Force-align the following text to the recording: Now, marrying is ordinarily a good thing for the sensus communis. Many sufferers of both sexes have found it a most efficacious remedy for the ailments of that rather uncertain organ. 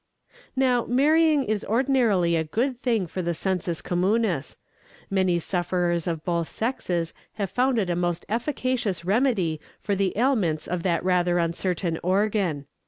Now, 0.55 0.85
marrying 0.85 1.43
is 1.43 1.63
ordinarily 1.63 2.35
a 2.35 2.43
good 2.43 2.75
thing 2.79 3.05
for 3.05 3.21
the 3.21 3.35
sensus 3.35 3.83
communis. 3.83 4.57
Many 5.11 5.37
sufferers 5.37 6.07
of 6.07 6.25
both 6.25 6.47
sexes 6.49 7.13
have 7.33 7.51
found 7.51 7.77
it 7.77 7.91
a 7.91 7.95
most 7.95 8.25
efficacious 8.27 9.05
remedy 9.05 9.61
for 9.79 9.93
the 9.93 10.17
ailments 10.17 10.65
of 10.67 10.81
that 10.81 11.03
rather 11.05 11.37
uncertain 11.37 11.99
organ. 12.01 12.65